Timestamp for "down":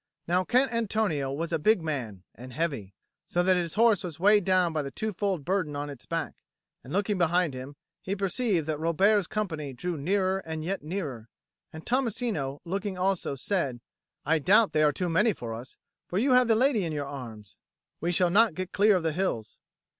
4.45-4.73